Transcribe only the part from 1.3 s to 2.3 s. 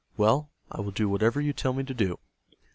you tell me to do."